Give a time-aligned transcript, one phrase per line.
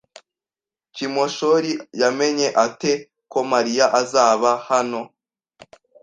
[0.95, 2.93] Kimoshori yamenye ate
[3.31, 5.01] ko Mariya azaba hano?